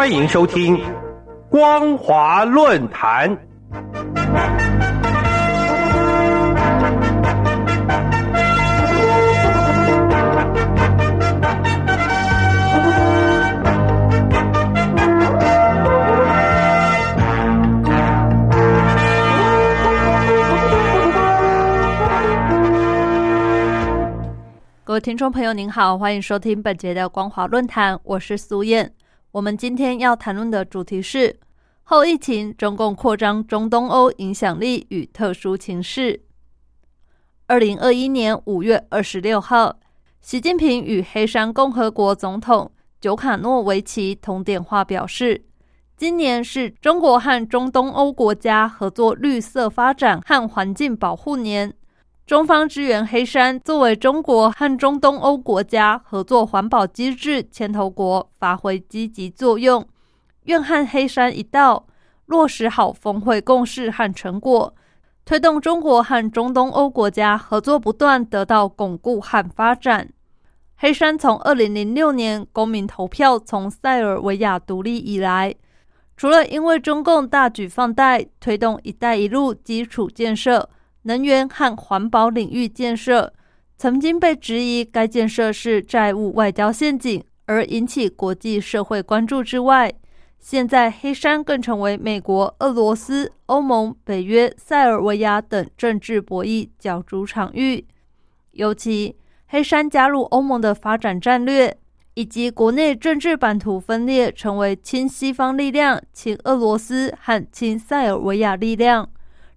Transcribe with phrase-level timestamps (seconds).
[0.00, 0.78] 欢迎收听
[1.50, 3.36] 《光华论坛》。
[24.82, 28.90] 各位听众朋友，您好，欢迎收听本节的光华论坛，我是苏燕。
[29.32, 31.38] 我们今天要谈论的主题是
[31.84, 36.24] 后疫情中共扩张中东欧影响力与特殊情势。
[37.46, 39.78] 二零二一年五月二十六号，
[40.20, 45.44] 习近平与黑山共和国总统久卡诺维奇通电话，表示
[45.96, 51.72] 今年是中国和中东欧国家合作绿色发展和环境保护年。
[52.30, 59.84] 中方支援黑山作为中国和中东欧国家合作环保机制牵头国，发挥积极作用。
[60.44, 61.88] 愿和黑山一道
[62.26, 64.72] 落实好峰会共识和成果，
[65.24, 70.08] 推动中国和中东欧国家合作不断得到巩固和发展。
[70.76, 75.52] 黑山从二零零六年公民投票从塞尔维亚独立以来，
[76.16, 80.70] 除了因为中共大举放贷推动“一带一路”基础建设。
[81.02, 83.32] 能源和环保领域建设
[83.76, 89.92] 曾经被质疑，该建设是债务外交陷阱，而引起国际社会关注之外，
[90.38, 97.86] 现在黑山更成为美国、俄罗斯、欧盟、北约、塞尔维亚等政治博弈角逐场域。
[98.52, 101.76] 尤其黑山加入欧盟的发展战略，
[102.14, 109.08] 以及国内政治版图分裂，成为亲西方力量、亲俄罗斯和亲塞尔维亚力量。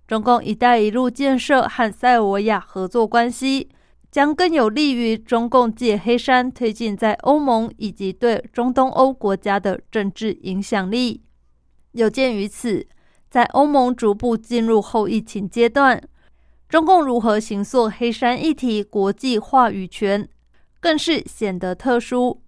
[0.08, 3.70] 中共“一带一路”建设和塞尔维亚合作关系，
[4.12, 11.23] 将更有利于中共借黑山推进在欧盟以及对中东欧国家的政治影响力。
[11.94, 12.86] 有鉴于此，
[13.30, 16.02] 在欧盟逐步进入后疫情阶段，
[16.67, 20.27] 中共如何行塑黑山议题国际话语权，
[20.80, 22.42] 更是显得特殊。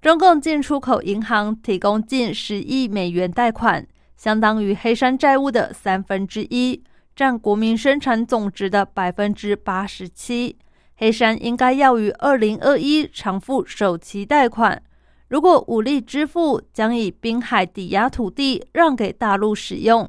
[0.00, 3.86] 中共进出口银行提供近十亿美元贷款。
[4.20, 6.84] 相当于黑山债务的三分之一，
[7.16, 10.58] 占国民生产总值的百分之八十七。
[10.96, 14.82] 黑山应该要于二零二一偿付首期贷款，
[15.28, 20.06] 如果无力支付，将以滨海抵押土地让给大陆使用，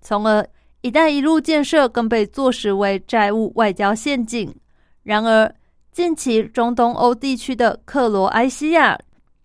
[0.00, 0.48] 从而
[0.80, 4.50] “一带一路”建设更被坐实为债务外交陷阱。
[5.02, 5.54] 然而，
[5.92, 8.98] 近期中东欧地区的克罗埃西亚。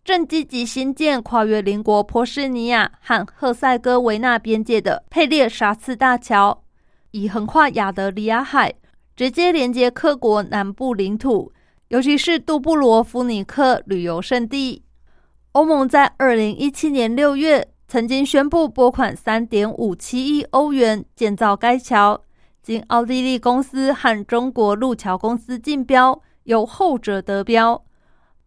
[0.05, 6.61] 正积极新建跨越邻国波斯尼亚和赫塞哥维纳边界的佩列沙次大桥，
[7.09, 8.71] 以横跨亚得里亚海，
[9.15, 11.51] 直接连接各国南部领土，
[11.87, 14.83] 尤其是杜布罗夫尼克旅游胜地。
[15.53, 22.21] 欧盟在二零一七年六月曾经宣布拨款三点五七亿欧元建造该桥，
[22.61, 27.83] 经奥地利公司和中国路桥公司竞标，由后者得标。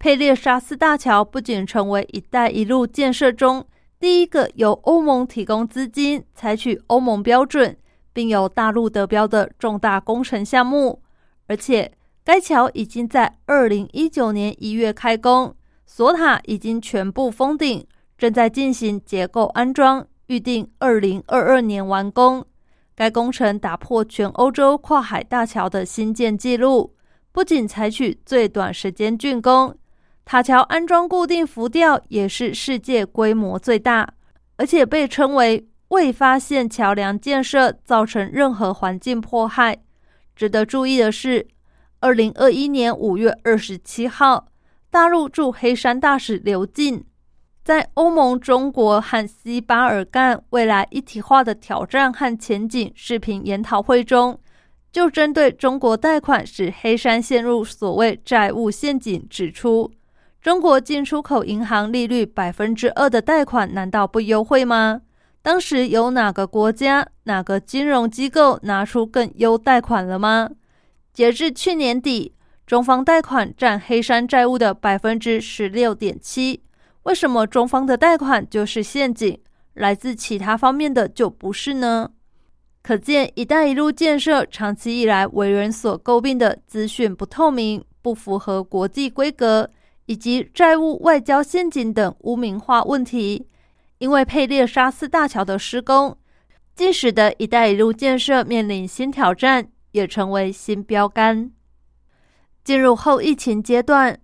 [0.00, 3.66] 佩列沙斯大桥不仅成为“一带一路”建设中
[3.98, 7.76] 第一个由欧盟提供资金、采取欧盟标准，
[8.12, 11.02] 并由大陆得标的重大工程项目，
[11.48, 11.90] 而且
[12.22, 15.52] 该桥已经在二零一九年一月开工，
[15.84, 17.84] 索塔已经全部封顶，
[18.16, 22.46] 正在进行结构安装，预定二零二二年完工。
[22.94, 26.94] 该工程打破全欧洲跨海大桥的新建纪录，
[27.32, 29.76] 不仅采取最短时间竣工。
[30.28, 34.06] 塔桥安装固定浮吊也是世界规模最大，
[34.58, 39.78] 而且被称为未发现桥梁建设造成任何环境迫害。
[40.36, 41.46] 值得注意的是，
[42.00, 44.48] 二零二一年五月二十七号，
[44.90, 47.02] 大陆驻黑山大使刘进
[47.64, 54.38] 在欧盟、中国和西巴尔干未来一体化的挑战和前景视频研讨会中，
[54.92, 59.90] 就针对中国贷款使黑山陷入所谓债务陷阱指出。
[60.48, 65.02] 中国进出口银行利率百分之二的贷款难道不优惠吗？
[65.42, 70.48] 当时有哪个国家、哪个金融机构拿出更优贷款了吗？
[71.12, 72.32] 截至去年底，
[72.66, 76.62] 中方贷款占黑山债务的百分之十六点七。
[77.02, 79.38] 为什么中方的贷款就是陷阱，
[79.74, 82.08] 来自其他方面的就不是呢？
[82.82, 89.68] 可见“一带一路”建设长期以来为人所诟病的资讯不透明、不符合国际规格。
[90.08, 93.46] 以及债务外交陷阱等污名化问题，
[93.98, 96.16] 因为佩列沙斯大桥的施工，
[96.74, 101.50] 既使得一带一路建设面临新挑战，也成为新标杆。
[102.64, 104.18] 进入后疫情阶段，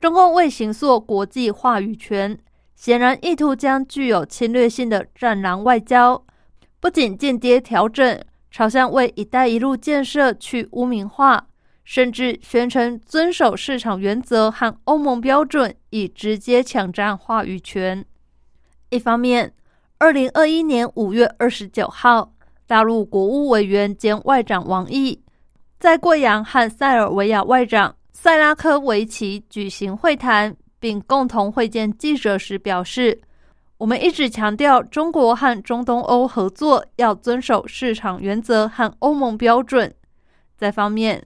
[0.00, 2.38] 中共为行塑国际话语权，
[2.76, 6.24] 显然意图将具有侵略性的“战狼外交”，
[6.78, 8.20] 不仅间接调整
[8.52, 11.48] 朝向为“一带一路”建设去污名化，
[11.90, 18.04] 甚至宣称遵守市场原则和欧盟标准，以直接抢占话语权。
[18.90, 19.54] 一方面，
[19.96, 22.34] 二零二一年五月二十九号，
[22.66, 25.18] 大陆国务委员兼外长王毅
[25.78, 33.18] 在贵阳和塞尔维亚外长塞拉科维奇举行会谈，并共同会见记者时表示
[33.78, 39.94] ：“我们一直强调，中国和中东欧合作要遵守市场原则和欧盟标准。”
[40.54, 41.24] 在方面，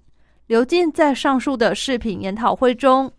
[0.52, 3.10] 刘进在上述的视频研讨会中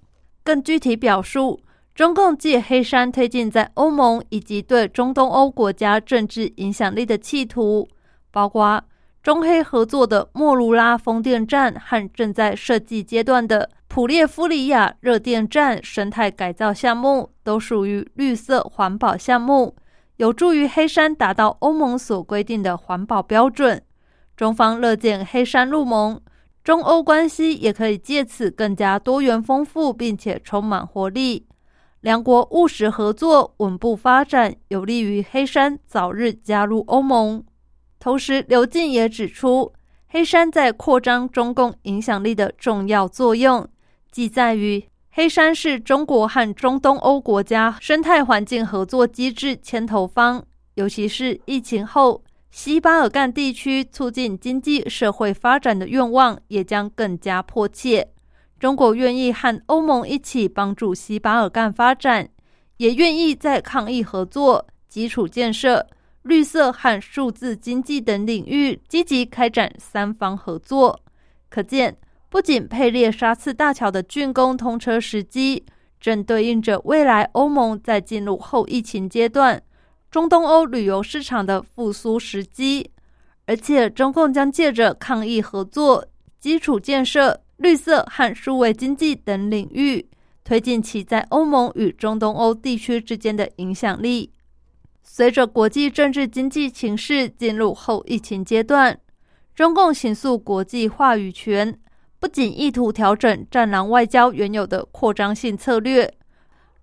[0.43, 1.59] 更具体表述。
[1.95, 7.87] 中共借黑山推进在欧盟以及对中东欧国家政治影响力的企图，
[8.29, 8.79] 包括
[9.23, 19.75] 中黑合作的莫卢拉风电站和正在设计阶段的普列夫里亚热电站生态改造项目，都属于绿色环保项目，
[20.17, 23.81] 有助于黑山达到欧盟所规定的环保标准。
[24.37, 26.21] 中方乐见黑山入盟，
[26.63, 31.45] 中欧关系也可以借此更加多元丰富，并且充满活力。
[31.99, 37.43] 两国务实合作，稳步发展，有利于黑山早日加入欧盟。
[37.99, 39.73] 同时，刘静也指出，
[40.07, 43.67] 黑山在扩张中共影响力的重要作用，
[44.11, 50.43] 即在于黑山是中国和中东欧国家生态环境合作机制牵头方，
[50.75, 52.23] 尤其是疫情后，
[52.55, 58.07] 西巴尔干地区促进经济社会发展的愿望也将更加迫切。
[58.59, 62.29] 中国愿意和欧盟一起帮助西巴尔干发展，
[62.77, 65.87] 也愿意在抗疫合作、基础建设、
[66.21, 71.01] 绿色和数字经济等领域积极开展三方合作。
[71.49, 71.97] 可见，
[72.29, 75.65] 不仅佩列沙次大桥的竣工通车时机
[75.99, 79.59] 正对应着未来欧盟在进入后疫情阶段、
[80.13, 82.91] 中东欧旅游市场的复苏时机，
[83.47, 86.05] 而且中共将借着抗疫合作、
[86.39, 87.41] 基础建设。
[87.57, 90.07] 绿色和数位经济等领域
[90.43, 94.31] 推进其在欧盟与中东欧地区之间的影响力。
[95.01, 98.99] 随着国际政治经济形势进入后疫情阶段，
[99.55, 101.79] 中共形塑国际话语权，
[102.19, 106.13] 不仅意图调整“战狼外交”原有的扩张性策略，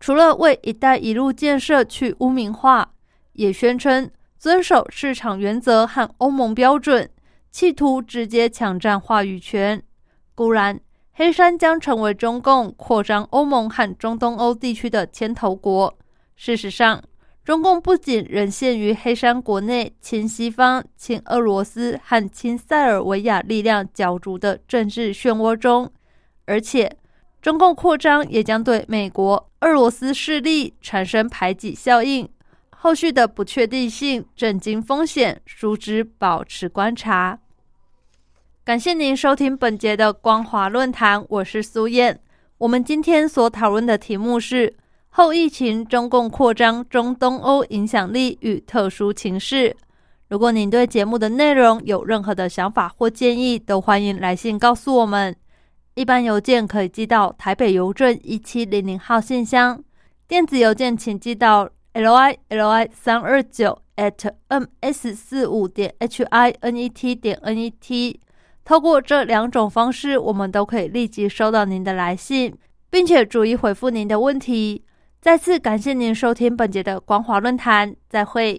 [0.00, 2.93] 除了为“一带一路”建设去污名化，
[3.40, 7.08] 也宣称遵守市场原则和欧盟标准，
[7.50, 9.82] 企图直接抢占话语权。
[10.34, 10.78] 固然，
[11.12, 15.96] 黑山将成为中共扩张欧盟和中东欧地区的牵头国。
[16.37, 17.02] 事实上，
[17.42, 25.90] 中共不仅仍陷于黑山国内亲西方、亲俄罗斯和亲塞尔维亚力量角逐的政治漩涡中，
[26.44, 26.94] 而且
[27.40, 32.28] 中共扩张也将对美国、俄罗斯势力产生排挤效应。
[32.82, 37.38] 后续的不确定性、震惊风险，殊之保持观察。
[38.65, 42.19] 感谢您收听本节的光华论坛，我是苏燕。
[42.56, 44.75] 我们今天所讨论的题目是
[45.11, 49.76] 后疫情中共扩张中东欧影响力与特殊情势。
[50.31, 55.37] 如果您对节目的内容有任何的想法或建议，都欢迎来信告诉我们。
[55.97, 59.85] 一般邮件可以寄到台北邮政一七零零号信箱，
[60.26, 67.37] 电子邮件请寄到 l i l i 三二九 at m s 四五点 h i n e t 点
[67.42, 68.20] n e t。
[68.64, 72.54] 透过这两种方式，我们都可以立即收到您的来信，
[72.88, 74.85] 并且逐一回复您的问题。
[75.20, 78.59] 再次感谢您收听本节的光华论坛，再会。